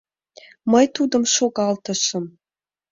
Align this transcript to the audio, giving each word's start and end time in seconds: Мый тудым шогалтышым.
Мый 0.71 0.85
тудым 0.95 1.23
шогалтышым. 1.35 2.25